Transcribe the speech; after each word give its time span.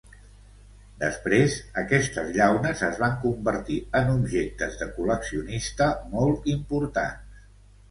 Després, 1.01 1.57
aquestes 1.81 2.31
llaunes 2.37 2.81
es 2.87 2.97
van 3.03 3.13
convertir 3.27 3.79
en 4.01 4.11
objectes 4.15 4.81
de 4.83 4.89
col·leccionista 4.97 5.93
molt 6.17 6.53
importants. 6.59 7.49